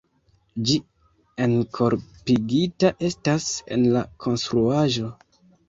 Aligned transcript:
Ĝi 0.69 0.77
enkorpigita 1.45 2.93
estas 3.11 3.47
en 3.79 3.87
la 3.99 4.05
konstruaĵo. 4.27 5.17